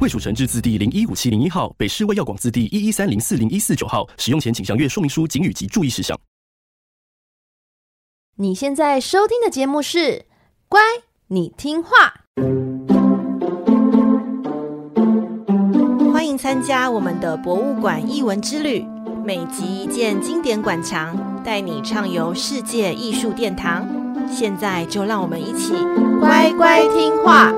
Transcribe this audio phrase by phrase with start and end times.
[0.00, 4.08] 卫署成制字第零一五七零一号，北市卫药广字第一一三零四零一四九号。
[4.16, 6.16] 使用前请详阅说明书、警语及注意事项。
[8.36, 9.98] 你现在收听的节目是
[10.68, 10.80] 《乖》。
[11.26, 11.90] 你听话，
[16.12, 18.86] 欢迎参加我们的博物馆艺文之旅，
[19.24, 23.84] 每集一件经典馆藏，带你畅游世界艺术殿堂。
[24.30, 25.72] 现在就让我们一起
[26.20, 27.52] 乖乖听话。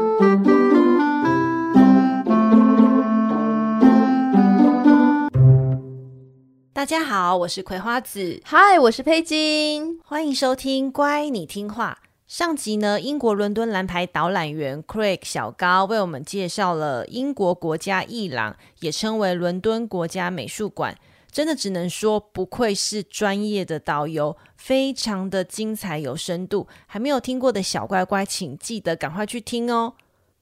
[6.80, 11.98] 大家好，我是葵花子，嗨，我是佩金，欢迎收听《乖，你听话》。
[12.26, 20.96] 上集呢，英国伦敦蓝牌导览员 Craig 小高为我们介绍了英国国家艺廊，也称为伦敦国家美术馆。
[21.30, 26.66] 真的只能说，不愧是专业的导游，非常的精彩有深度。
[26.86, 29.92] 还没有听过的小乖乖，请记得赶快去听哦。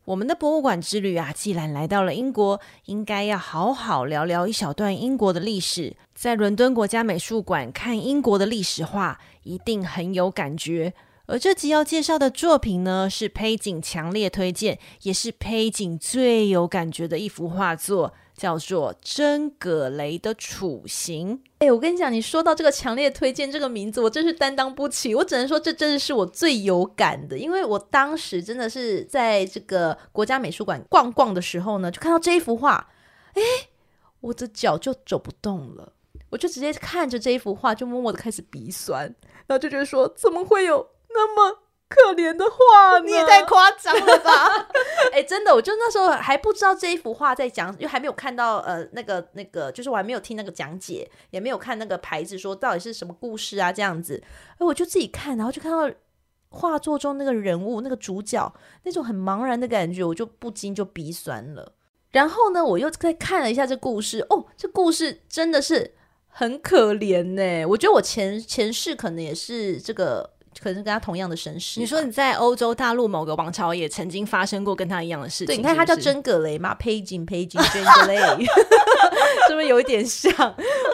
[0.08, 5.94] 我们的博物馆之旅啊，既然来到了英国，应该要好好聊聊一小段英国的历史。
[6.14, 10.94] 在伦敦国家美术馆看英国的历史画，一定很有感觉。
[11.26, 21.36] 而这集要介绍的作品呢，是佩景强烈推荐，也是佩景最有感觉的一幅画作，叫做《真葛雷的处刑》。
[21.58, 25.14] 哎，我跟你讲，你说到这个强烈推荐这个名字，我真是担当不起。
[25.14, 32.88] 我只能说，这真的是我最有感的，因为我当时真的是在这个国家美术馆逛逛的时候呢，就看到这一幅画，
[33.34, 33.42] 哎，
[34.20, 35.92] 我的脚就走不动了，
[36.30, 39.04] 我就直接看着这一幅画，就默默的开始鼻酸，
[39.46, 40.90] 然后就觉得说，怎么会有？
[41.10, 41.58] 那么
[41.88, 44.68] 可怜的画，你也太夸张了吧！
[45.10, 54.22] 哎，真的，我就那时候还不知道这一幅画在讲，因为还没有看到呃那个那个，就是我还没有听那个讲解，也没有看那个牌子说到底是什么故事啊这样子。
[54.58, 55.90] 哎，我就自己看，然后就看到
[56.50, 58.52] 画作中那个人物那个主角
[58.82, 61.72] 那种很茫然的感觉，我就不禁就鼻酸了。
[62.10, 65.94] 然后呢，我又再看了一下这故事，哦，这故事真的是
[66.26, 67.64] 很可怜呢。
[67.64, 70.34] 我觉得我前前世可能也是这个。
[70.60, 71.78] 可能是跟他同样的身世。
[71.80, 75.46] 你说你在欧洲大陆某个王朝也曾经发生过跟他一样的事情。
[75.46, 78.16] 对，你看他叫真格雷嘛，佩金佩金真格雷，
[79.48, 80.32] 是不是有一点像？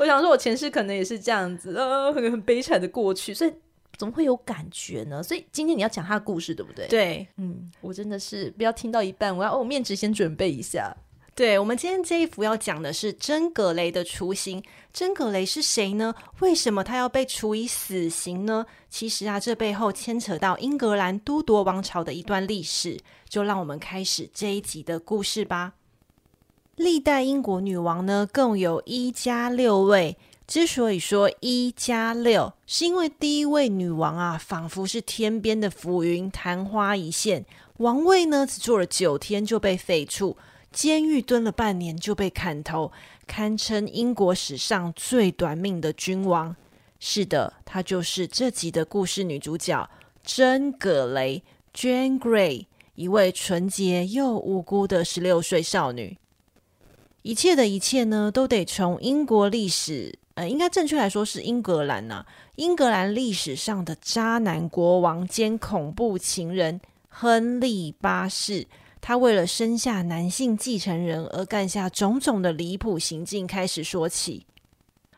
[0.01, 3.53] 我想说，我前世可能也是这样子，呃，很很悲惨的过去，所以
[3.97, 5.23] 怎么会有感觉呢？
[5.23, 6.87] 所以今天你要讲他的故事，对不对？
[6.89, 10.95] 对，嗯，我真的是不要听到一半，我要哦，面纸先准备一下。
[11.37, 14.63] 对，我们今天这一幅要讲的是真格雷的处刑。
[14.93, 16.15] 真格雷是谁呢？
[16.39, 18.65] 为什么他要被处以死刑呢？
[18.89, 23.01] 其实啊，这背后牵扯到英格兰都铎王朝的一段历史。
[23.29, 25.73] 就让我们开始这一集的故事吧。
[26.77, 30.17] 历代英国女王呢，共有一加六位。
[30.47, 37.45] 之所以说一加六，是因为第一位女王啊，仿佛是天边的浮云，昙花一现。
[37.79, 40.37] 王位呢，只做了九天就被废黜。
[40.75, 42.91] 监狱蹲了半年就被砍头，
[43.29, 46.57] 堪称英国史上最短命的君王。
[46.99, 49.89] 是的，她就是这集的故事女主角
[50.25, 56.19] 真葛雷 （Jane Grey），一位纯洁又无辜的十六岁少女。
[57.23, 62.27] 一切的一切呢，都得从英国历史，呃，应该正确来说是英格兰呐、啊，
[62.57, 68.67] 英格兰历史上的渣男国王兼恐怖情人亨利八世。
[69.07, 74.47] 他为了生下男性继承人而干下种种的离谱行径开始说起。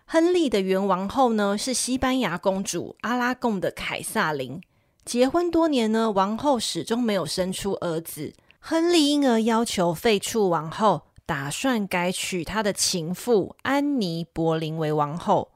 [0.07, 4.61] 亨利的原王后呢，是西班牙公主阿拉贡的凯萨琳。
[5.05, 8.33] 结婚多年呢，王后始终没有生出儿子。
[8.59, 15.53] 亨利因而要求废黜王后，打算改娶他的情妇安妮·柏林为王后。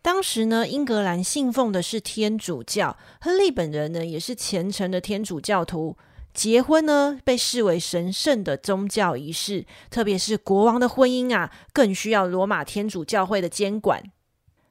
[0.00, 5.98] 当时呢，英格兰信奉的是天主教，亨利本人呢也是虔诚的天主教徒。
[6.38, 14.12] 结婚呢，被视为神圣的宗教仪式，特别是国王的婚姻啊，更需要罗马天主教会的监管。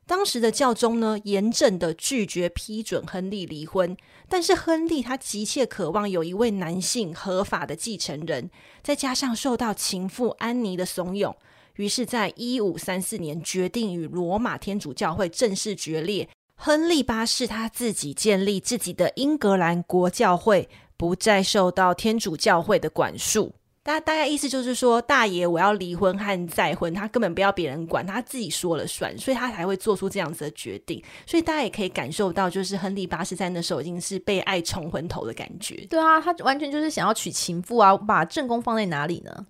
[0.05, 3.97] 当时的教宗呢，严正的拒绝批准亨利离婚，
[4.29, 8.49] 但是亨利他急切渴望有一位男性合法的继承人，
[8.81, 11.35] 再加上受到情妇安妮的怂恿，
[11.75, 16.29] 于是，在一五三四年决定与罗马天主教会正式决裂。
[16.55, 20.69] 亨利八世他自己建立自己的英格兰国教会。
[20.97, 23.53] 不再受到天主教会的管束，
[23.83, 31.01] 大大概意思就是说，大爷我要离婚和再婚，他根本不要别人管，他自己说了算，所以他才会做出这样子的决定。
[31.25, 35.75] 所以大家也可以感受到，就是亨利八世在那时候已经是被爱冲昏头的感觉。
[35.89, 39.45] 对啊，他完全就是想要娶情妇啊，把正宫放在哪里呢？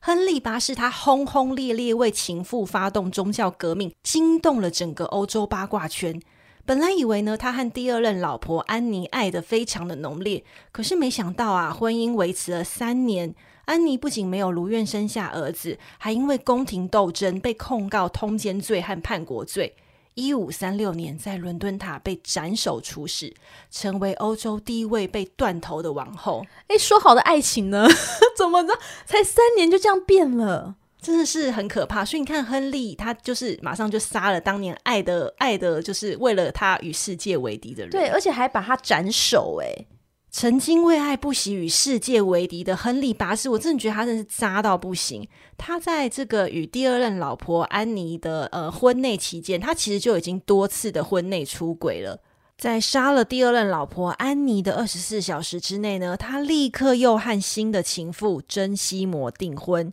[0.00, 6.20] 亨利八世他轰轰烈烈为情妇发动宗教革命，惊动了整个欧洲八卦圈。
[6.68, 13.34] 本来以为呢，他和第二任老婆安妮爱得非常的浓烈，可是没想到啊，婚姻维持了三年。
[13.64, 19.76] 安妮不仅没有如愿生下儿子，还因为宫廷斗争被控告通奸罪和叛国罪。
[20.12, 23.32] 一五三六年，在伦敦塔被斩首处死，
[23.70, 26.44] 成为欧洲第一位被断头的王后。
[26.66, 27.88] 哎，说好的爱情呢？
[28.36, 28.78] 怎么着？
[29.06, 30.74] 才三年就这样变了？
[31.00, 32.04] 真的是很可怕。
[32.04, 37.90] 所以你看，亨利他就是马上就杀了当年爱的爱的，就是为了他与世界为敌的人。
[37.90, 39.60] 对，而且还把他斩首。
[39.62, 39.86] 哎。
[40.30, 45.26] 曾经为爱不惜与世界为敌的亨利八世，我真的觉得他真的是渣到不行。
[45.56, 52.20] 他在这个与第二任老婆安妮的呃婚内期间，他其实就已经多次的婚内出轨了。
[52.58, 59.90] 在杀了第二任老婆安妮的二十四小时之内呢，他立刻又和新的情妇珍西摩订婚。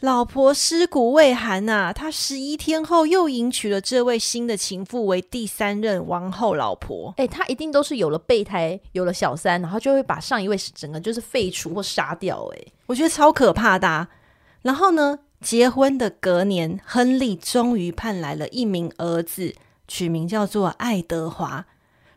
[0.00, 7.12] 老婆尸骨未寒呐、啊，他十一天后又迎娶了这位新的情妇为第三任王后老婆。
[7.18, 12.50] 哎、欸，他一定都是有了备胎，有了小三，然后就会把上一位整个就是废除或杀掉。
[12.54, 14.08] 哎，我觉得超可怕的、啊。
[14.62, 19.54] 然后呢，结婚的隔年，亨利终于盼来了一名儿子，
[19.86, 21.66] 取名叫做爱德华。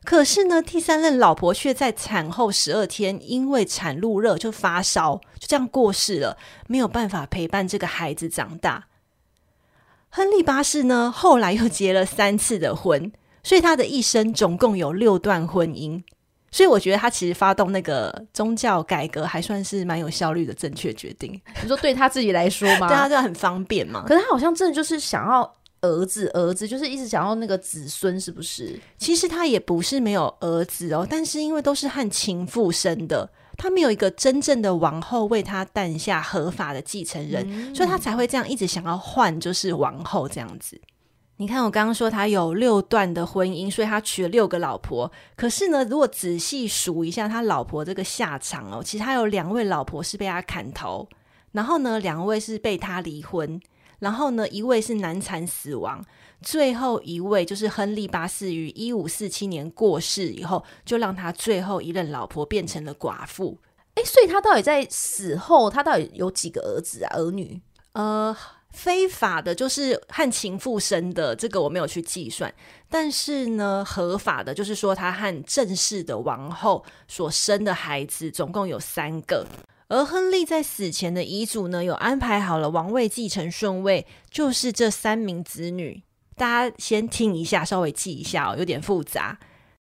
[0.03, 8.87] 可是呢，第三任老婆却在产后十二天，因为产褥热就发烧，就这样过世了，没有办法陪伴这个孩子长大。
[10.09, 13.11] 亨利八世呢，后来又结了三次的婚，
[13.43, 16.03] 所以他的一生总共有六段婚姻。
[16.51, 21.41] 所以我觉得他其实发动那个宗教改革，还算是蛮有效率的正确决定。
[21.61, 22.87] 你说对他自己来说吗？
[22.87, 24.03] 对他这样很方便嘛。
[24.05, 25.55] 可是他好像真的就是想要。
[25.83, 28.79] 儿子，儿子就是一直想要那个子孙，是不是？
[28.97, 40.79] 其实他也不是没有儿子哦，但是因为都是和情妇生的，他没有一个真正的王后为他诞下合法的继承人，嗯，所以他才会这样一直想要换，就是王后这样子。
[41.37, 45.11] 你看，我刚刚说他有六段的婚姻，所以他娶了六个老婆。
[45.35, 51.09] 可是呢，如果仔细数一下他老婆这个下场哦，其实他有两位老婆是被他砍头，
[51.51, 53.59] 然后呢，两位是被他离婚。
[54.03, 56.03] 然后呢，一位是难产死亡，
[56.41, 63.57] 最后一位就是亨利八世于一五四七年过世以后，就让他最后一任老婆变成了寡妇。
[63.95, 67.15] 哎，所以他到底在死后，他到底有几个儿子啊？
[67.15, 67.61] 儿女？
[67.93, 68.35] 呃，
[68.71, 72.53] 非法的，就是和情妇生的，这个我没有去计算。
[72.89, 79.47] 但是呢，合法的，就是说他和正式的王后所生的孩子，总共有三个。
[79.87, 86.03] 而亨利在死前的遗嘱呢，有安排好了王位继承顺位，就是这三名子女。
[86.35, 89.37] 大家先听一下，稍微记一下哦，有点复杂。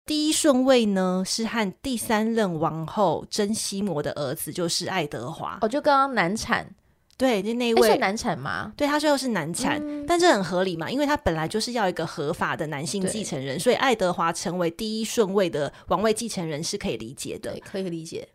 [0.05, 5.59] 第一顺位呢，是和第三任王后珍西摩的儿子，就是爱德华。
[5.63, 6.73] 哦，就刚刚难产，
[7.17, 8.73] 对，就那位是难产吗？
[8.77, 18.29] 对，他最后是难产，嗯，但这很合理嘛，因为他本来就是要一个合法的男性继承人，所以爱德华成为第一顺位的王位继承人是可以理解的，可以理解。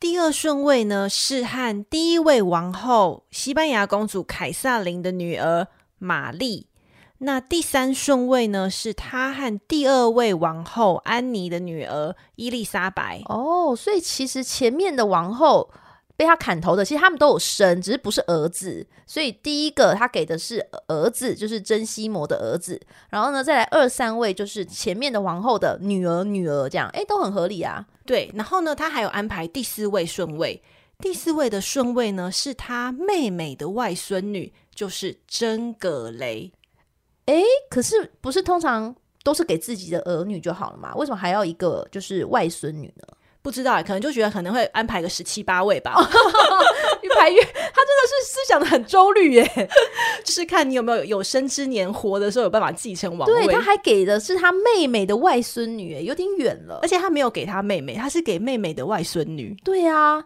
[0.00, 5.66] 第二顺位呢，是和第一位王后西班牙公主凯瑟琳的女儿
[5.98, 6.68] 玛丽。
[7.18, 13.22] 那第三顺位呢，是她和第二位王后安妮的女儿伊丽莎白。
[13.24, 15.68] 哦，所以其实前面的王后
[16.18, 18.84] 被他砍头的，其实他们都有生，只是不是儿子。
[19.06, 22.80] 所以第一个他给的是儿子，就是珍西摩的儿子。
[23.08, 27.86] 然后呢，再来二三位就是前面的王后的女儿、女儿这样，诶，都很合理啊。
[28.04, 30.60] 对，然后呢，他还有安排第四位顺位，
[30.98, 36.50] 第四位的顺位呢，是他妹妹的外孙女，就是真葛雷。
[37.26, 40.92] 诶，可是不是通常都是给自己的儿女就好了嘛？
[40.96, 43.06] 为什么还要一个就是外孙女呢？
[43.48, 45.94] 不知道，可能就觉得可能会安排个十七八位吧，
[47.00, 49.68] 越排越，他真的是思想的很周虑耶，
[50.22, 53.46] 就是看你有没有有生之年活的时候有办法继承王位。
[53.46, 59.56] 对，他还给的是他妹妹的外孙女，有点远了，而且他没有给他妹妹，他是给妹妹的外孙女。
[59.64, 60.22] 对啊，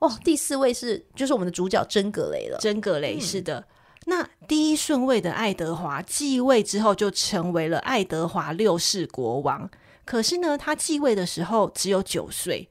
[0.00, 3.60] 哦，第四位是就是我们的主角真格雷了，真格雷是的。
[3.60, 3.64] 嗯、
[4.06, 9.70] 那第一顺位的爱德华继位之后，就成为了爱德华六世国王。
[10.04, 12.68] 可是呢，他继位的时候只有九岁。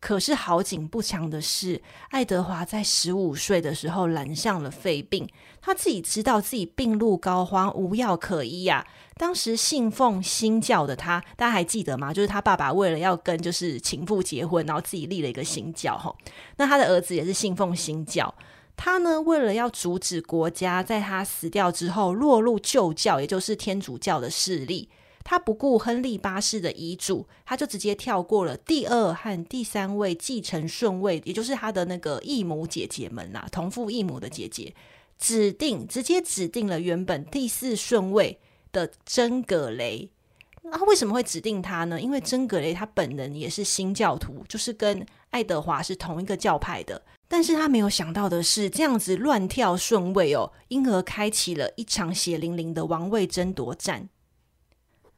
[0.00, 5.26] 可是好景不长的是，爱德华在十五岁的时候染上了肺病，
[5.62, 12.12] 他自己知道自己病入膏肓，无药可医呀、当时信奉新教的他，大家还记得吗？
[12.12, 16.14] 就是他爸爸为了要跟就是情妇结婚，然后自己立了一个新教哈。
[16.56, 18.34] 那他的儿子也是信奉新教，
[18.76, 24.90] 他呢为了要阻止国家在他死掉之后落入旧教，也就是天主教的势力，
[25.24, 34.72] 他不顾亨利八世的遗嘱，他就直接跳过了第二和第三位继承顺位，也就是他的那个异母姐姐们呐，同父异母的姐姐，
[35.18, 38.38] 指定直接指定了原本第四顺位。
[38.74, 40.10] 的真格雷，
[40.64, 42.00] 那为什么会指定他呢？
[42.00, 47.00] 因为真格雷他本人也是新教徒，就是跟爱德华是同一个教派的。
[47.28, 54.08] 但是他没有想到的是，这样子乱跳顺位哦，因而开启了一场血淋淋的王位争夺战。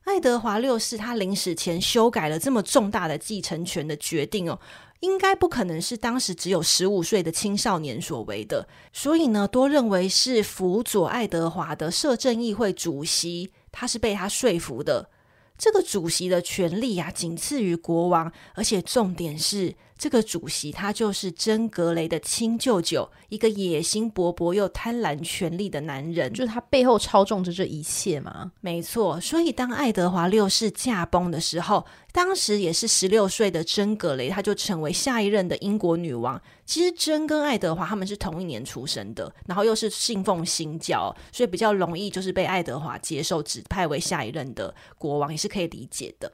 [0.07, 4.59] 爱德华六世他临死前修改了这么重大的继承权的决定哦。
[5.01, 15.11] 应该不可能是当时只有十五岁的青少年所为的，所以呢，多认为是辅佐爱德华的摄政议会主席，他是被他说服的。
[15.59, 19.75] 这个主席的权力啊，仅次于国王，而且重点是。
[19.99, 28.53] 这个主席他就是真格雷的亲舅舅，一个野心勃勃又贪婪权力的男人，就是他背后操纵着这一切嘛。
[28.61, 31.87] 没错，所以当爱德华六世驾崩的时候，
[32.17, 36.41] 当时也是十六岁的真格雷，他就成为下一任的英国女王。
[36.65, 46.33] 其实真跟爱德华他们是同一年出生的，然后又是信奉新教，所以比较容易就是被爱德华接受指派为下一任的国王，也是可以理解的。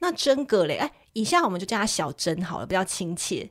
[0.00, 0.90] 那真格雷，哎。
[1.12, 3.48] 以下我们就叫她小珍好了，比较亲切。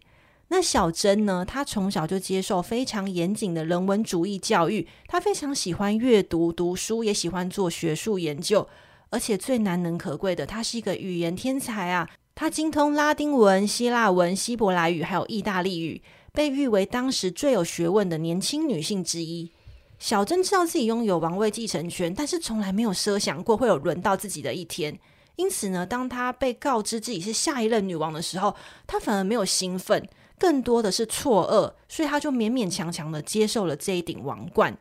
[0.49, 8.67] 那小珍呢，她从小就接受非常严谨的人文主义教育，她非常喜欢阅读、读书，也喜欢做学术研究，
[9.09, 12.09] 而且最难能可贵的，她是一个语言天才啊！
[12.35, 16.01] 她精通拉丁文、希腊文、希伯来语，还有意大利语，
[16.31, 19.51] 被誉为当时最有学问的年轻女性之一。
[19.97, 24.97] 小珍知道自己拥有王位继承权，但是从来没有设想过会有轮到自己的一天。
[25.35, 28.55] 因此呢，当她被告知自己是下一任女王的时候，
[28.87, 34.77] 她反而没有兴奋，更多的是错愕，所以她就勉勉强强的接受了这一顶王冠。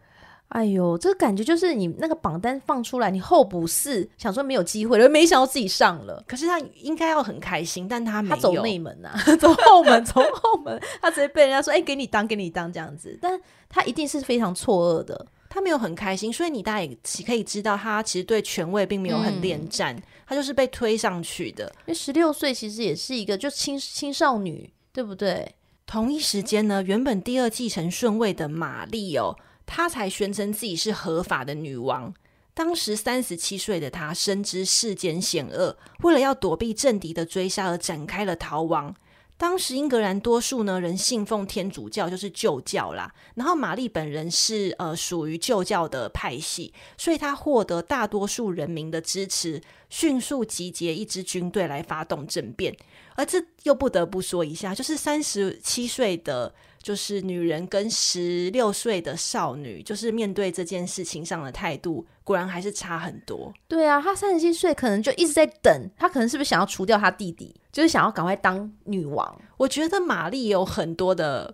[0.48, 6.24] 哎呦，这个感觉就是你那个榜单放出来，你候补四想说没有机会了，没想到自己上了。
[6.26, 8.36] 可是他应该要很开心，但他没有。
[8.36, 13.38] 他走内门啊， 走后门，从后门，他直接被人家说：“哎，给你当，给你当这样子。”但
[13.68, 15.26] 他一定是非常错愕的。
[15.50, 21.64] 他没有很开心，所以你大家也可以知道，他其实对权位并没有很恋战，嗯、他就是被推上去的。
[21.80, 25.54] 因为十六岁其实也是一个就青青少女，对不对？
[25.86, 29.34] 同一时间呢，原本第二继承顺位的玛丽哦，
[29.68, 32.12] 她才宣称自己是合法的女王。
[32.54, 38.92] 当时三十七岁的她深知世间险恶，为了要躲避政敌的追杀而展开了逃亡。
[39.36, 43.14] 当时英格兰多数呢人信奉天主教，就是旧教啦。
[43.36, 52.74] 然后玛丽本人是呃属于旧教的派系，所以她获得大多数人民的支持，迅速集结一支军队来发动政变。
[53.14, 56.52] 而这又不得不说一下，就是三十七岁的。
[56.82, 63.52] 就是女人跟十六岁的少女，就是面对这件事情上的态度，果然还是差很多。
[63.66, 69.40] 对啊，她三十七岁，可能就一直在等，她可能是不是想要除掉她弟弟，就是想要赶快当女王？
[69.56, 71.52] 我觉得玛丽有很多的，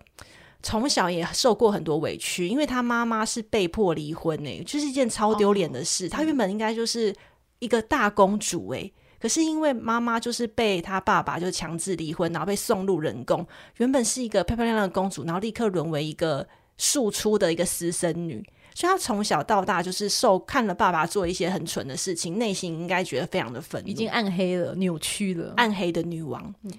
[0.62, 6.06] 从小也受过很多委屈，因为她妈妈是被迫离婚诶，就是一件超丢脸的事。
[6.06, 7.14] 哦、她原本应该就是
[7.58, 8.92] 一个大公主诶。
[9.24, 13.46] 可是因为妈妈就是被她爸爸就强制离婚，然后被送入人宫。
[13.78, 18.46] 原本是一个漂漂亮亮的公主，然后立刻沦为一个庶出的一个私生女。
[18.74, 25.54] 所以她从小到大就是受看了爸爸做一些很蠢的事情，内心应该觉得非常的愤怒，已经暗黑了、扭曲了。
[25.56, 26.54] 暗黑的女王。
[26.64, 26.70] 嗯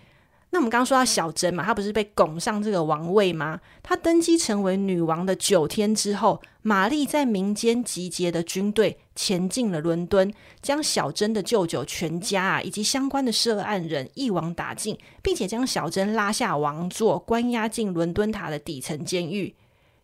[0.56, 3.60] 那我们刚刚说到小珍嘛，她不是被拱上这个王位吗？
[3.84, 19.54] 她登基成为女王的九天之后，玛丽在民间集结的军队前进了伦敦，将小珍的舅舅全家啊以及相关的涉案人一网打尽，并且将小珍拉下王座，关押进伦敦塔的底层监狱。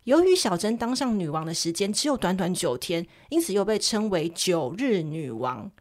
[0.04, 5.72] 由于小珍当上女王的时间只有短短九天，因此又被称为九日女王。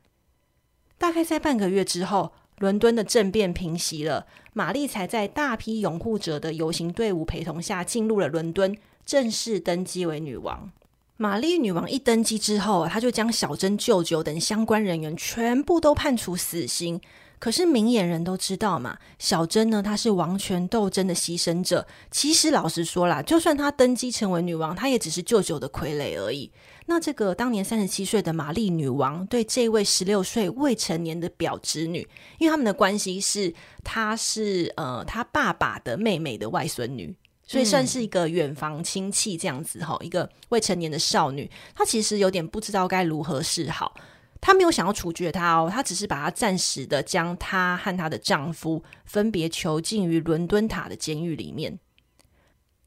[0.97, 8.76] 大概在半个月之后，伦敦的政变平息了，玛丽才在大批拥护者的游行队伍陪同下进入了伦敦，
[9.07, 10.71] 正式登基为女王。
[11.16, 17.00] 玛丽女王一登基之后，她就将小珍舅舅等相关人员全部都判处死刑。
[17.38, 21.87] 可是明眼人都知道嘛，小珍呢，她是王权斗争的牺牲者。
[22.11, 26.50] 其实老实说啦，就算她登基成为女王，她也只是舅舅的傀儡而已。
[26.87, 32.07] 那这个当年三十七岁的玛丽女王，对这位十六岁未成年的表侄女，
[32.39, 37.15] 因为他们的关系是，她是呃她爸爸的妹妹的外孙女。
[37.47, 43.93] 所以算是一个远房亲戚这样子哈，嗯、一个未成年的少女，她其实有点不知道该如何是好。
[44.41, 51.81] 她没有想要处决她哦，她只是把她暂时的将她和她的丈夫分别囚禁于伦敦塔的监狱里面。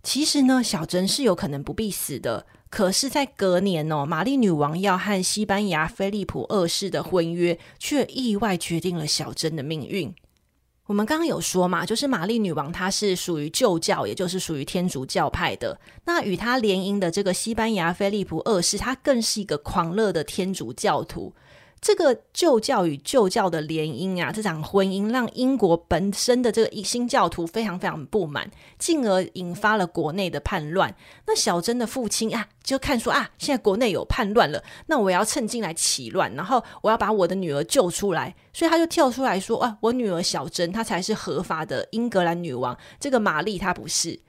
[0.01, 10.11] 其实呢，小珍是有可能不必死的，可是，在隔年哦，玛丽女王要和西班牙菲利普二世的婚约，却意外决定了小珍的命运。
[10.87, 15.79] 我们刚刚有说嘛，就是玛丽女王她是属于旧教，也就是属于天主教派的。
[16.05, 21.31] 那与她联姻的这个西班牙菲利普二世，他更是一个狂热的天主教徒。
[21.83, 28.49] 这个旧教与旧教的联姻啊，这场婚姻让英国本身的这个新教徒非常非常不满，
[28.79, 30.95] 进而引发了国内的叛乱。
[31.27, 44.21] 那小珍的父亲啊，就看说啊，现在国内有叛乱了，那我要趁进来起乱，然后我要把我的女儿救出来，所以他就跳出来说啊，我女儿小珍她才是合法的英格兰女王，这个玛丽她不是。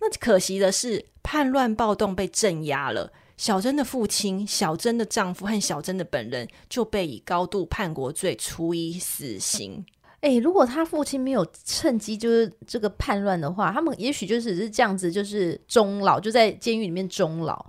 [0.00, 3.10] 那可惜的是，叛乱暴动被镇压了。
[3.36, 9.84] 小珍的父亲、小珍的丈夫和小珍的本人就被以高度叛国罪处以死刑。
[10.20, 17.66] 哎、欸，如果他父亲没有趁机就是这个叛乱的话，他们也许就只是这样子，就是终老，就在监狱里面终老。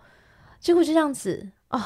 [0.61, 1.83] 结果就这样子啊、哦！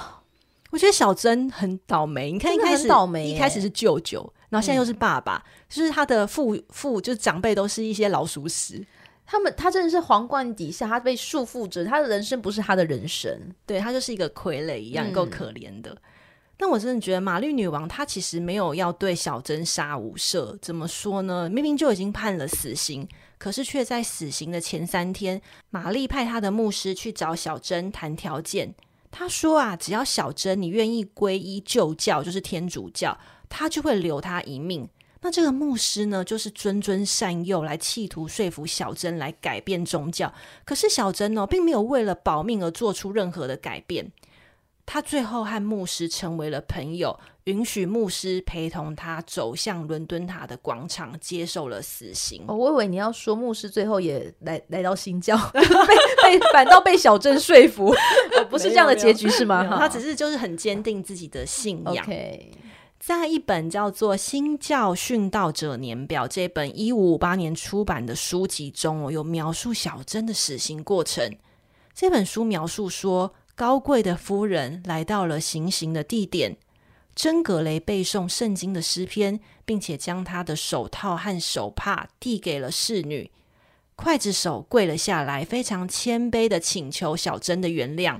[0.69, 2.31] 我觉得小珍很倒霉。
[2.31, 8.85] 你看，一开始倒霉，一开始是舅舅，然后现在又是爸爸，嗯、就是他的父父，就是长辈都是一些老鼠屎。
[9.31, 13.31] 他们，他真的是皇冠底下，他被束缚着，他的人生不是他的人生，
[13.63, 15.91] 对，他就是一个傀儡一样，够可怜的。
[15.91, 15.97] 嗯、
[16.57, 21.47] 但我真的觉得玛丽女王她其实没有要对小珍杀无赦，怎么说呢？
[21.47, 23.07] 明明就已经判了死刑，
[23.37, 28.73] 可是却在死刑的前三天，玛丽派她的牧师去找小珍谈条件。
[29.11, 33.15] 他说啊，只要小珍你愿意皈依旧教，就是天主教，
[33.47, 34.89] 他就会留她一命。
[35.21, 40.33] 那这个牧师呢，就是谆谆善诱，来企图说服小珍来改变宗教。
[40.63, 44.11] 可是小珍呢，并没有为了保命而做出任何的改变。
[44.85, 52.43] 他最后和牧师成为了朋友，允许牧师陪同他走向伦敦塔的广场，接受了死刑。
[52.47, 57.91] 哦，我以为你要说牧师最后也来来到新教， 被被反倒被小珍说服，
[58.39, 59.63] 哦，不是这样的结局是吗？
[59.77, 62.03] 他只是就是很坚定自己的信仰。
[62.07, 62.47] Okay.
[62.99, 71.37] 在一本叫做《新教殉道者年表》这本一五五八年出版的书籍中，有描述小珍的死刑过程。
[71.93, 76.57] 这本书描述说，高贵的夫人来到了行刑的地点，
[77.15, 83.31] 珍格雷背诵圣经的诗篇，并且将他的手套和手帕递给了侍女。
[83.95, 88.19] 刽子手跪了下来，非常谦卑的请求小珍的原谅。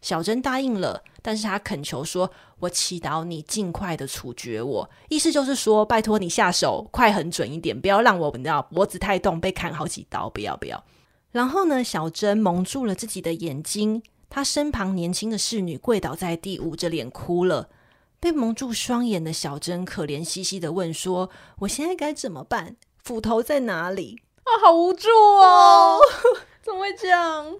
[0.00, 10.84] 小珍答应了，但是他恳求说：“我祈祷你尽快的处决我。”意思就是说，拜托你下手快很准一点，不要让我你知道脖子太动被砍好几刀，不要不要。
[11.30, 17.70] 然后呢，小珍蒙住了自己的眼睛，她身旁年轻的侍女跪倒在地，捂着脸哭了。
[18.20, 22.76] 被蒙住双眼的小珍可怜兮兮的问说：“我现在该怎么办？
[23.02, 24.20] 斧头在哪里？
[24.44, 25.98] 啊，好无助哦！
[26.62, 27.56] 怎么会这样？”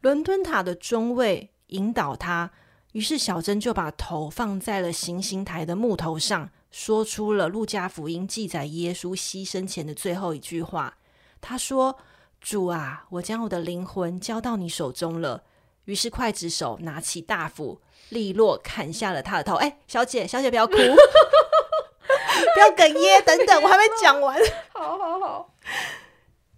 [0.00, 2.50] 伦敦塔的中尉引导他，
[2.92, 10.98] 于是小珍就把头放在了行刑台的木头上，说出了路加福音记载耶稣牺牲前的最后一句话。
[11.40, 11.98] 他说
[12.40, 15.44] ：“主啊，我将我的灵魂交到你手中了。”
[15.86, 19.54] 于是刽子手拿起大斧，利落砍下了他的头。
[19.54, 24.38] 哎，小姐，小姐不要哭， 不要哽咽，等等，我还没讲完。
[24.72, 25.54] 好好好。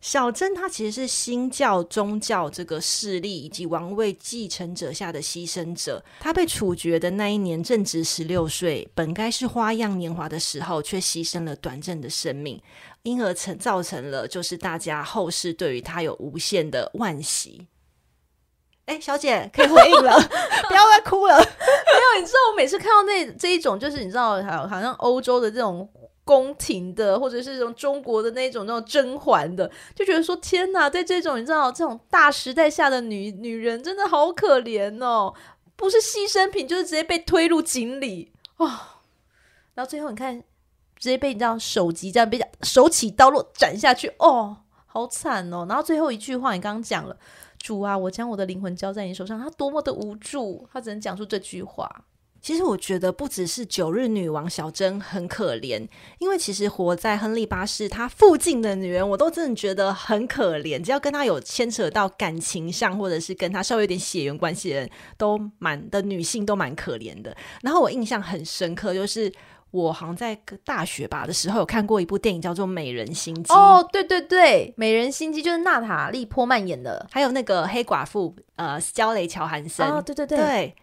[0.01, 6.03] 小珍她其实是新教宗教这个势力以及王位继承者下的牺牲者。
[6.21, 12.61] 她被处决的那一年正值十六岁，本该是花样年华的时候，却牺牲了短暂的生命，
[13.03, 17.67] 因而成造成了就是大家后世对于她有无限的惋惜。
[18.87, 20.19] 哎，小姐可以回应了，
[20.67, 21.37] 不要再哭了。
[21.37, 25.87] 没有，你知道我每次看到那这一种，就是你知道，好好像欧洲的这种。
[26.25, 35.35] 宫廷的，或者是这种中国的那种那种甄嬛的，就觉得说天哪，在这种你知道这种大时代下的女女人真的好可怜哦，
[35.75, 38.67] 不是牺牲品，就是直接被推入井里哦。
[39.75, 40.39] 然后最后你看，
[40.99, 45.67] 直接被你知道手级这样被手起刀落斩下去哦，好惨哦。
[45.69, 47.17] 然后最后一句话你刚刚讲了，
[47.59, 52.05] 主啊，我将我的灵魂交在你手上，他多么的无助，他只能讲出这句话。
[52.43, 55.87] 其实我觉得不只是九日女王小珍很可怜，
[56.19, 60.83] 因为其实活在亨利八世他附近的女人，我都真的觉得很可怜。
[60.83, 67.37] 只要跟他有牵扯到感情上，或者是跟他稍微有点血缘关系的人，都蛮的女性都蛮可怜的。
[67.63, 69.31] 然后我印象很深刻，就是
[69.71, 73.53] 我好像在大学吧的时候有看过一部电影，叫做《美人心机》。
[73.55, 79.87] 哦，对对对，《美人心机》就是娜塔莉波曼演的，还有那个黑寡妇，呃，焦雷乔韩森。
[79.87, 80.39] 哦，对对对。
[80.39, 80.75] 对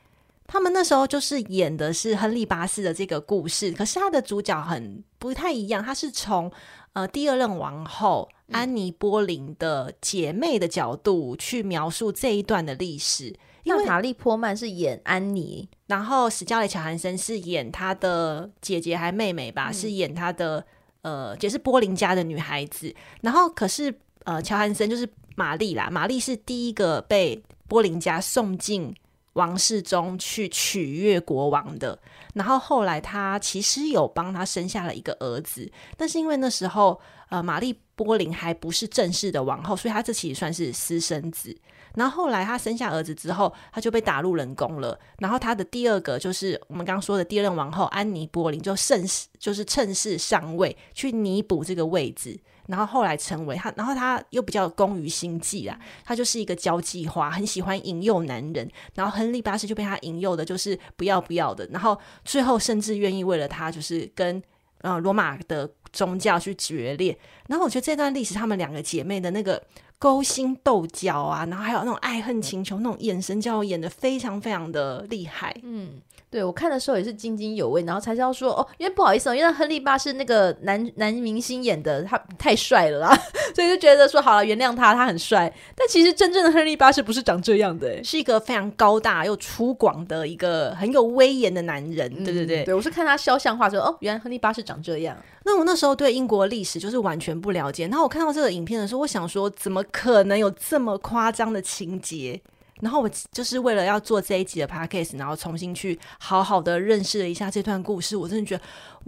[0.47, 6.49] 他们那时候就是演的是亨利八世的这个故事，可是他的主角很不太一样，他是从
[6.93, 13.36] 呃第二任王后安妮·波林的姐妹的角度去描述这一段的历史。
[13.63, 20.65] 因为娜塔莉·波曼是演安妮，然后史嘉蕾·乔韩森是演她的姐姐还妹妹吧，嗯、是演她的
[21.01, 22.95] 呃也是波林家的女孩子。
[23.19, 25.05] 然后可是呃乔韩森就是
[25.36, 28.95] 玛丽啦，玛丽是第一个被波林家送进。
[29.38, 31.97] 王室中去取悦国王的，
[32.34, 41.56] 然后后来他其实有帮他生下了一个儿子，但是因为那时候呃玛丽波林还不是正式的王后，所以他这其实算是私生子。
[41.95, 45.00] 然后后来他生下儿子之后，他就被打入冷宫了。
[45.19, 52.39] 然后他的第二个就是我们刚刚说的第二任王后安妮波林就趁势就是趁势上位去弥补这个位置。
[52.67, 58.69] 然后后来成为他，然后他又比较工于心计啦，他就是一个交际花，很喜欢引诱男人。
[58.93, 61.65] 然后亨利八世就被他引诱的，就是不要不要的。
[61.71, 64.41] 然后最后甚至愿意为了他，就是跟
[64.82, 67.17] 呃罗马的宗教去决裂。
[67.47, 69.62] 然后我觉得这段历史，他们两个姐妹的那个
[69.97, 75.56] 勾心斗角啊，然后还有那种爱恨情仇那种眼神，叫我演得非常非常的厉害。
[75.63, 76.01] 嗯。
[76.30, 83.17] 对，我看的时候也是津津有味，然后才知道说哦，因为不好意思哦，因为亨利八是那个男男明星演的他太帅了啦，
[83.56, 85.51] 所以就觉得说好了，原谅他，他很帅。
[85.73, 92.10] 但其实真正的亨利八世不是长这样的，是一个非常高大又粗犷的一个很有威严的男人。
[92.23, 95.15] 对对对，对我是看他肖像画说哦，原来亨利八世长这样。
[95.45, 102.41] 那我那时候对英国历史就是完全不了解，然后我看到这个影片的时候，我想说怎么可能有这么夸张的情节？
[102.82, 108.16] 然后我就是为了要做这一集的 podcast，然后重新去好好的认识了一下这段故事。
[108.16, 108.63] 我真的觉得，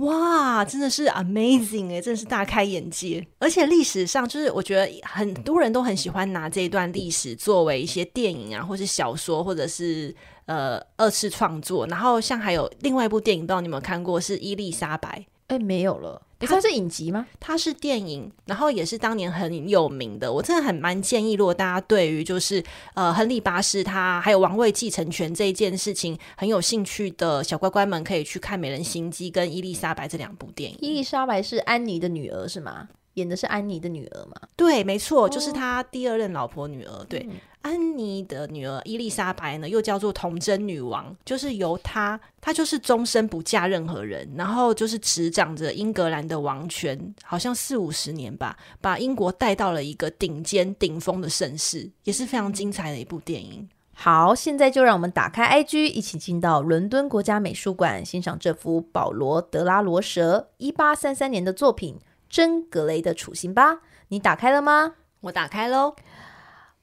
[0.06, 3.26] 哇，真的是 amazing 哎，真的是大开眼界。
[3.40, 11.86] 而且历史上，就是我觉得很多人都很喜欢拿这一段历史作为一些电影啊，或是小说，或者是呃二次创作。
[11.88, 15.26] 然后像还有另外一部电影，不知道你有没有看过，是《伊丽莎白》。
[15.48, 16.22] 哎，没有了。
[16.48, 17.26] 它是影集吗？
[17.40, 20.32] 它是电影，然后也是当年很有名的。
[20.32, 30.78] 我真的很蛮建议，如果大家对于就是呃亨利八世他还有王位继承权这一件事情很有兴趣的小乖乖们，可以去看《美人心机》跟《伊丽莎白》这两部电影。
[30.82, 32.90] 伊丽莎白是安妮的女儿是吗？
[33.16, 34.36] 演的是安妮的女儿嘛？
[34.56, 37.06] 对，没错，就是他第二任老婆女儿。
[37.06, 37.20] 对。
[37.30, 53.68] 嗯安妮的女儿伊丽莎白呢，又叫做童贞女王，就是由她，她就是终身不嫁任何人，然后就是执掌着英格兰的王权，好像四五十年吧，把英国带到了一个顶尖顶峰的盛世，也是非常精彩的一部电影。
[53.94, 61.96] 好，现在就让我们打开 IG，一起进到伦敦国家美术馆欣赏这幅保罗·德拉罗什一八三三年的作品
[62.30, 63.80] 《真格雷的处刑》吧。
[64.10, 64.96] 你打开了吗？
[65.22, 65.96] 我打开喽。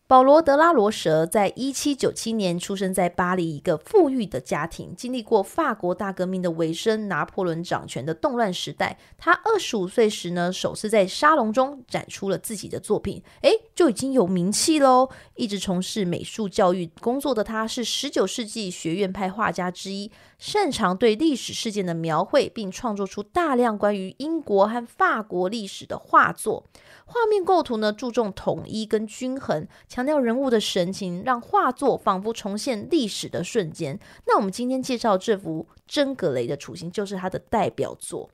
[0.09, 8.97] 保罗·德拉罗什在一七九七年出生在巴黎一个富裕的家庭，经历过法国大革命的尾声、拿破仑掌权的动乱时代。
[9.19, 15.09] 他二十五岁时呢，首次在沙龙中展出了自己的作品，诶，就已经有名气喽。
[15.35, 26.65] 一直从事美术教育工作的他，是十九世纪学院派画家之一，擅长对历史事件的描绘，并创作出大量关于英国和法国历史的画作。
[27.09, 29.67] 画面构图呢，注重统一跟均衡，
[29.97, 33.99] 强调人物的神情，让画作仿佛重现历史的瞬间。
[34.27, 38.29] 那我们今天介绍这幅真格雷的处刑，就是他的代表作。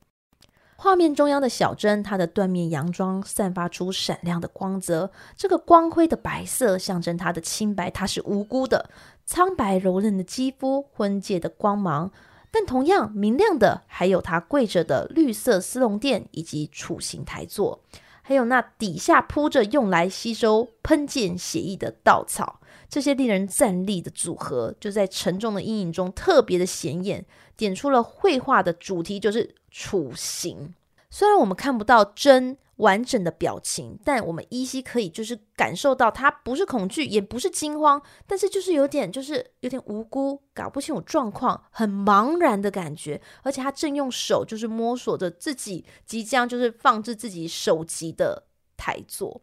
[0.75, 8.89] 画面中央的小珍，她的缎面洋装散发出闪亮的光泽，这个光辉的白色象征她的清白，她是无辜的。
[9.23, 12.11] 苍白柔嫩的肌肤，婚戒的光芒，
[12.51, 17.79] 但同样明亮的还有她跪着的绿色丝绒垫以及处刑台座。
[18.23, 22.59] 还有那底下铺着用来吸收喷溅血液的稻草，
[22.89, 27.23] 这些令人站立的组合，就在沉重的阴影中特别的显眼，
[27.55, 30.73] 点出了绘画的主题，就是处刑。
[31.11, 32.57] 虽然我们看不到真。
[32.77, 43.21] 完整的表情，但我们依稀可以就是感受到他不是恐惧，也不是惊慌，但是就是有点就是有点无辜，搞不清楚状况，很茫然的感觉。
[43.43, 48.43] 而且他正用手就是摸索着自己即将就是放置自己手机的
[48.75, 49.41] 台座。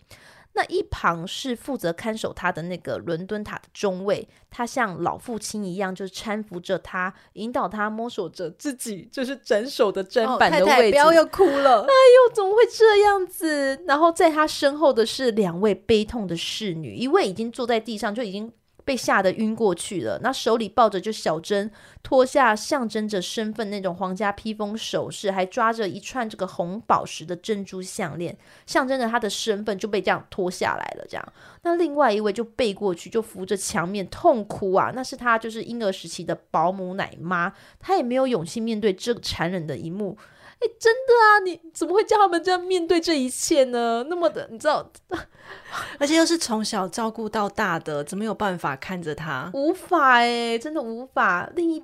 [0.53, 10.71] 那一旁是负责看守他的那个伦敦塔的中尉，他像老父亲一样，就是搀扶着他，引导他摸索着自己就是斩首的砧板的位置。
[10.71, 11.83] 哦、太太不要又哭了！
[11.87, 13.83] 哎呦，怎么会这样子？
[13.87, 18.53] 然后在他身后的是两位悲痛的侍女，一位已经坐在地上，就已经。
[18.91, 21.71] 被吓得晕过去了，那手里抱着就小珍
[22.03, 31.07] 脱下象征着身份那种皇家披风首饰，还抓着一串这个红宝石的珍珠项链，象征着他的身份就被这样脱下来了。
[31.09, 40.19] 这样，那另外一位就背过去，就扶着墙面痛哭啊，那是他就是婴儿时期的保姆奶妈，他也没有勇气面对这残忍的一幕。
[40.61, 41.39] 哎，真的啊！
[41.43, 44.05] 你怎么会叫他们这样面对这一切呢？
[44.11, 44.91] 那么的，你知道，
[45.99, 49.51] 而且又是从小照顾到大的，怎么有办法看着他？
[49.55, 51.51] 无法哎，真的无法。
[51.57, 51.83] 另一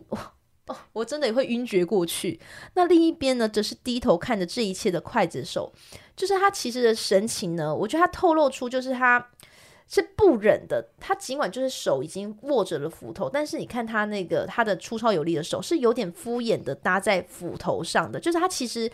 [0.66, 2.38] 哦，我真的也会晕厥过去。
[2.74, 5.72] 那另一边呢，则是低头看着这一切的刽子手，
[6.14, 9.26] 就是他其实的神情呢，我觉得他透露出就是他。
[9.88, 18.90] 是不忍的，他尽管就是手已经握着了斧头，但是你看他那个他的粗糙有力的手是有点敷衍的搭在斧头上的，就是他其实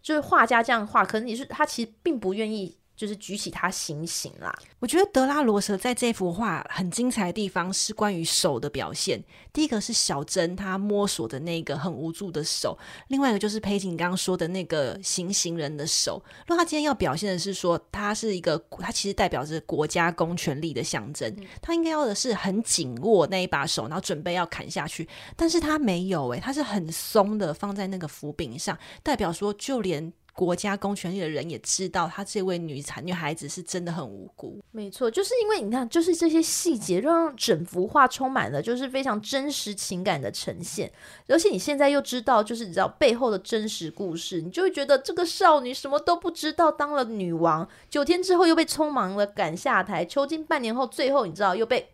[0.00, 2.76] 就是画家这样画，可能你是他其实并不愿意。
[2.96, 4.52] 就是举起他行刑啦。
[4.80, 9.22] 我觉得德拉罗什在这幅画很精彩的地方是关于手的表现。
[9.52, 12.76] 第一个是小珍她摸索的那个很无助的手，
[13.08, 16.22] 另外一个就是佩锦刚刚说的那个行刑人的手。
[16.46, 25.08] 如果他今天要表现的是说他是一个，他其实代表着国家公权力的象征，他应该要的是很紧握那一把手，然后准备要砍下去。
[25.36, 30.12] 但是他没有、欸，诶，他是很松的放在那个斧柄上，代表说就连。
[30.36, 34.60] 国家公权力的人也知道，她这位女残女孩子是真的很无辜。
[34.70, 40.92] 没错，就是因为你看，就是这些细节，让整幅画充满了就是非常真实情感的呈现。
[41.26, 51.88] 而且你现在又知道，就是你知道背后的真实故事，你就会觉得这个少女什么都不知道，当了女王，九天之后又被匆忙的赶下台，囚禁半年后，最后你知道又被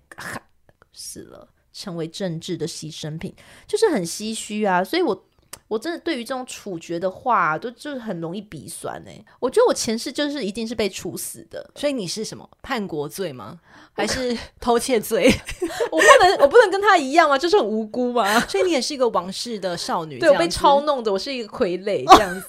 [0.93, 3.33] 死了，成为政治的牺牲品，
[3.69, 4.83] 就是很唏嘘啊。
[4.83, 5.25] 所以我。
[5.73, 9.25] 我真的对于这种处决的话，都就是很容易鼻酸哎。
[9.41, 13.59] 我觉得我前世就是一定是被处死的，所以你是什么叛国罪吗？
[13.95, 15.33] 还是偷窃罪？
[15.91, 18.39] 我不能，我不能跟他一样啊，就是很无辜吗。
[18.41, 22.47] 所以你也是一个王室的少女，对，我被操弄的，我是一个傀儡 这样子。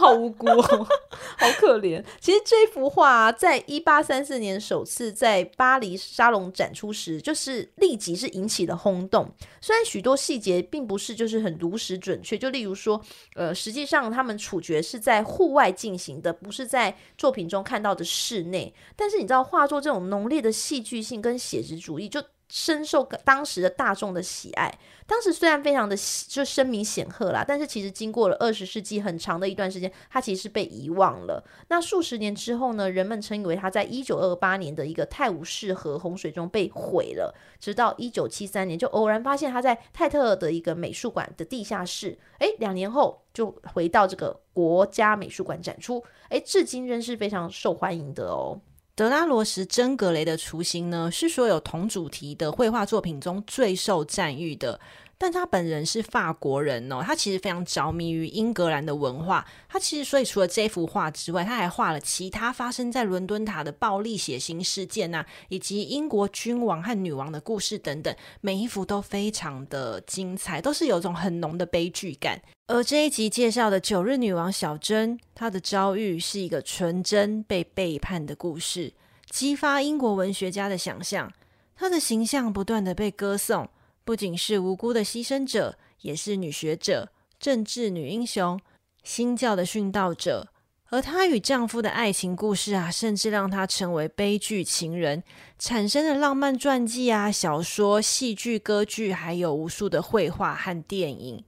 [0.00, 0.88] 好无辜哦，
[1.36, 2.02] 好可怜。
[2.20, 9.30] 其实这幅画，在一八三四年首次在巴黎沙龙展出时，就是立即是引起了轰动。
[9.60, 12.98] 虽然许多细节并不是就是很如实准确，就例如说，
[13.34, 18.72] 呃，实际上他们处决是在户外进行的，不是在作品中看到的室内。
[18.96, 20.50] 但是你知道，画作这种浓烈的。
[20.62, 24.70] 戏剧性跟写实主义就深受当时的大众的喜爱。
[25.06, 25.96] 当时虽然非常的
[26.28, 31.42] 就声名显赫啦，但是其实经过了二十世纪很长的一段时间，它其实被遗忘了。
[31.68, 37.34] 那数十年之后呢，人们称以为它在一九二八年的一个泰晤士河洪水中被毁了。
[37.58, 42.18] 直到一九七三年，就偶然发现它在泰特的一个美术馆的地下室。
[42.38, 46.04] 诶，两年后就回到这个国家美术馆展出。
[46.28, 48.60] 诶，至今仍是非常受欢迎的哦。
[48.94, 54.78] 德拉罗什真格雷的雏形呢，是所有同主题的绘画作品中最受赞誉的。
[55.22, 59.46] 但他本人是法国人哦，他其实非常着迷于英格兰的文化。
[59.68, 72.42] 他其实所以除了这幅画之外，他还画了其他发生在伦敦塔的暴力血腥事件呐，以及英国君王和女王的故事等等，每一幅都非常的精彩，都是有种很浓的悲剧感。
[72.66, 78.92] 而这一集介绍的九日女王小珍，她的遭遇是一个纯真被背叛的故事，
[79.30, 81.32] 激发英国文学家的想象。
[81.76, 83.68] 她的形象不断的被歌颂。
[84.04, 88.60] 不仅是无辜的牺牲者，也是女学者、政治女英雄、
[89.02, 90.48] 新教的殉道者。
[90.90, 95.22] 而她与丈夫的爱情故事啊，甚至让她成为悲剧情人，
[95.58, 101.44] 产生了浪漫传记啊、小说、戏剧、歌剧，还有无数的绘画和电影。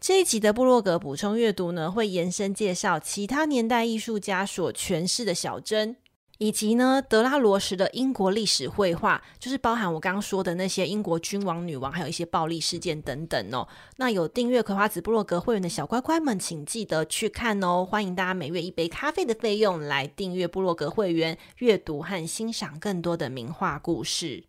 [0.00, 5.96] 这一集的布洛格补充阅读呢，会延伸介绍其他年代艺术家所诠释的小珍。
[6.38, 13.68] 以及呢，德拉罗什的英国历史绘画，就是包含我刚刚说的那些英国君王、女王，还有一些暴力事件等等哦。
[13.96, 17.86] 那有订阅葵花子部落格会员的小乖乖们，请记得去看哦。
[17.88, 24.44] 欢迎大家每月一杯咖啡的费用来订阅部落格会员，阅读和欣赏更多的名画故事。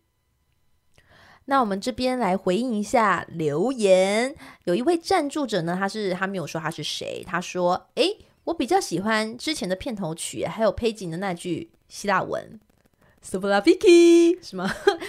[1.48, 12.58] 那我们这边来回应一下留言，有一位赞助者呢，他是他没有说他是谁，他说：“诶，我比较喜欢之前的片头曲，还有佩景的那句。”希腊文
[13.22, 14.68] ，Super Vicky 是吗？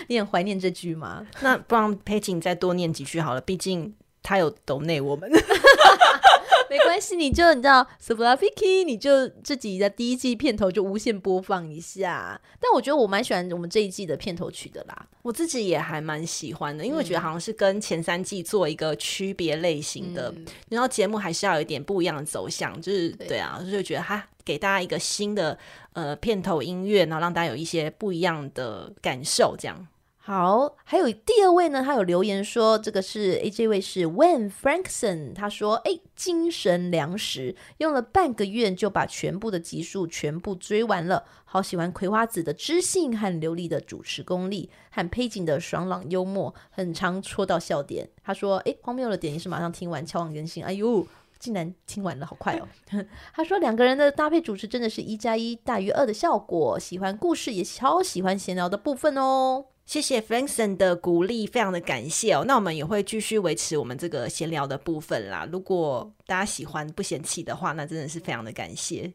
[0.10, 1.26] 你很怀念这句吗？
[1.42, 5.28] 那不然佩锦再多念几句好了，毕竟他有抖内我们。
[6.70, 12.40] 没关系，你就你知道 s u p e r Vicky，你就自己的第一季片头就无限播放一下。
[12.60, 25.58] 但我觉得我蛮喜欢我们这一季的片头曲的啦，我自己也还蛮喜欢的，因为我觉得好像是跟前三季做一个区别类型的，嗯、然后节目还是要有一点不一样的走向，就是对，对啊，就觉得哈，给大家一个新的
[25.94, 29.88] 呃片头音乐，然后让大家有一些不一样的感受，这样。
[30.28, 48.10] 好，还有第二位呢，他有留言说，这个是 A J 位是 Wen Frankson，他说，哎，精神粮食，用了半个月就把全部的集数全部追完了，好喜欢葵花籽的知性和流利的主持功力，和佩景的爽朗幽默，很常戳到笑点。
[48.22, 51.08] 他说，哎，荒谬的点你是马上听完敲碗更新，哎呦，
[51.40, 52.68] 竟然听完了，好快哦。
[53.34, 59.68] 他说两个人的搭配主持真的是一加一大于二的效果，喜欢故事也超喜欢闲聊的部分哦。
[59.88, 62.44] 谢谢 Frankson 的鼓励，非常的感谢哦。
[62.46, 65.48] 那我们也会继续维持我们这个闲聊的部分啦。
[65.50, 69.14] 如果大家喜欢不嫌弃的话，那真的是非常的感谢。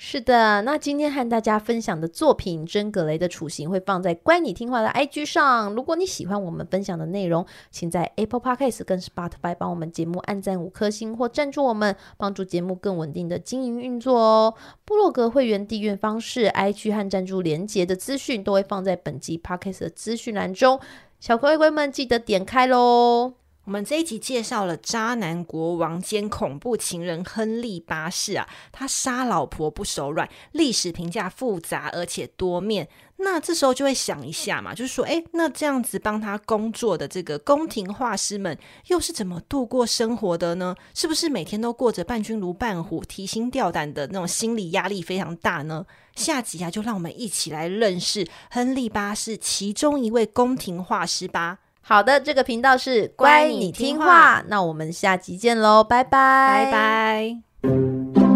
[0.00, 5.74] 是的，那今天和大家分享的作品《真格雷的处刑》会放在乖你听话的 IG 上。
[5.74, 14.54] 如果你喜欢我们分享的内容，请在 Apple Podcast 跟 Spotify 帮我们节目按赞五颗星或赞助我们，帮助节目更稳定的经营运作哦。
[14.84, 20.78] 部落格会员订阅方式、IG 和赞助连结的资讯都会放在本集 Podcast 的资讯栏中，
[21.18, 23.32] 小乖乖们记得点开喽。
[23.68, 32.88] 我们这一集介绍了渣男国王兼恐怖情人亨利八世啊，他杀老婆不手软，历史评价复杂而且多面。
[33.18, 40.74] 那这时候就会想一下嘛，就是说，诶，那这样子帮他工作的这个宫廷画师们又是怎么度过生活的呢？
[40.94, 45.84] 是不是每天都过着伴君如伴虎、提心吊胆的那种心理压力非常大呢？
[46.16, 51.58] 下集啊，就让我们一起来认识亨利八世其中一位宫廷画师吧。
[51.88, 54.44] 好的这个频道是乖你听话。
[54.46, 56.66] 那我们下集见喽拜拜。
[56.66, 58.27] 拜拜。